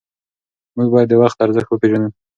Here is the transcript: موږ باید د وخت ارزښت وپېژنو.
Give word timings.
موږ 0.75 0.87
باید 0.93 1.07
د 1.11 1.13
وخت 1.21 1.37
ارزښت 1.45 1.69
وپېژنو. 1.71 2.09